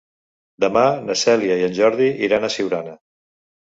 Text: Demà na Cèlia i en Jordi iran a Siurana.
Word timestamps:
Demà 0.65 0.85
na 1.09 1.17
Cèlia 1.25 1.61
i 1.61 1.69
en 1.69 1.79
Jordi 1.83 2.11
iran 2.31 2.45
a 2.45 2.55
Siurana. 2.59 3.01